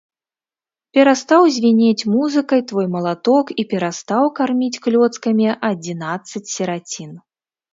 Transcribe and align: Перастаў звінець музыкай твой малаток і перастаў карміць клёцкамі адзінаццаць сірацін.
Перастаў 0.97 1.41
звінець 1.57 2.07
музыкай 2.13 2.61
твой 2.71 2.87
малаток 2.95 3.53
і 3.65 3.67
перастаў 3.75 4.23
карміць 4.41 4.81
клёцкамі 4.87 5.47
адзінаццаць 5.71 6.47
сірацін. 6.55 7.11